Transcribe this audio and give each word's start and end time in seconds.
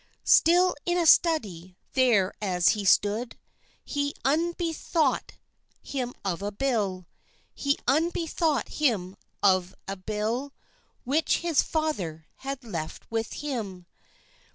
Still 0.25 0.73
in 0.83 0.97
a 0.97 1.05
study 1.05 1.77
there 1.93 2.33
as 2.41 2.69
he 2.69 2.83
stood, 2.85 3.37
He 3.83 4.15
unbethought 4.25 5.33
him 5.83 6.15
of 6.25 6.41
a 6.41 6.51
bill, 6.51 7.05
He 7.53 7.77
unbethought 7.87 8.67
him 8.69 9.15
of 9.43 9.75
a 9.87 9.95
bill 9.97 10.53
Which 11.03 11.37
his 11.41 11.61
father 11.61 12.25
had 12.37 12.63
left 12.63 13.11
with 13.11 13.31
him. 13.45 13.85